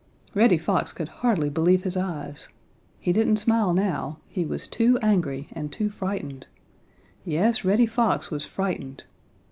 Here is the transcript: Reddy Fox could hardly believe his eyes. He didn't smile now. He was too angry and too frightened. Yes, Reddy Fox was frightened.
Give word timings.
Reddy 0.33 0.57
Fox 0.57 0.93
could 0.93 1.09
hardly 1.21 1.47
believe 1.51 1.83
his 1.83 1.95
eyes. 1.95 2.49
He 2.99 3.13
didn't 3.13 3.37
smile 3.37 3.71
now. 3.71 4.17
He 4.27 4.43
was 4.45 4.67
too 4.67 4.97
angry 5.03 5.47
and 5.51 5.71
too 5.71 5.91
frightened. 5.91 6.47
Yes, 7.23 7.63
Reddy 7.63 7.85
Fox 7.85 8.31
was 8.31 8.43
frightened. 8.43 9.03